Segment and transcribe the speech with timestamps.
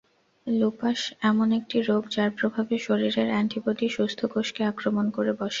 [0.47, 0.99] Lupus
[1.21, 5.49] এমন একটি রোগ যার প্রভাবে শরীরের অ্যান্টিবডি সুস্থ কোষকে আক্রমণ করে বসে।